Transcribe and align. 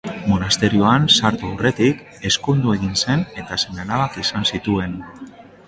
Monasterioan 0.29 1.03
sartu 1.17 1.49
aurretik, 1.57 2.01
ezkondu 2.31 2.75
egin 2.79 2.97
zen 3.03 3.23
eta 3.45 3.61
seme-alabak 3.67 4.21
izan 4.25 4.51
zituen. 4.55 5.01